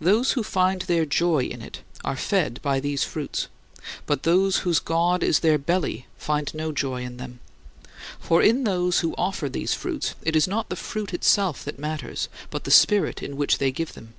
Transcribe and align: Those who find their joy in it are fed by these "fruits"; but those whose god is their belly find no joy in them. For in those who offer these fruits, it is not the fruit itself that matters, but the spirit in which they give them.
Those 0.00 0.32
who 0.32 0.42
find 0.42 0.80
their 0.80 1.04
joy 1.04 1.40
in 1.44 1.60
it 1.60 1.80
are 2.04 2.16
fed 2.16 2.58
by 2.62 2.80
these 2.80 3.04
"fruits"; 3.04 3.48
but 4.06 4.22
those 4.22 4.60
whose 4.60 4.78
god 4.78 5.22
is 5.22 5.40
their 5.40 5.58
belly 5.58 6.06
find 6.16 6.54
no 6.54 6.72
joy 6.72 7.02
in 7.02 7.18
them. 7.18 7.38
For 8.18 8.40
in 8.42 8.64
those 8.64 9.00
who 9.00 9.14
offer 9.18 9.50
these 9.50 9.74
fruits, 9.74 10.14
it 10.22 10.34
is 10.34 10.48
not 10.48 10.70
the 10.70 10.74
fruit 10.76 11.12
itself 11.12 11.66
that 11.66 11.78
matters, 11.78 12.30
but 12.48 12.64
the 12.64 12.70
spirit 12.70 13.22
in 13.22 13.36
which 13.36 13.58
they 13.58 13.70
give 13.70 13.92
them. 13.92 14.14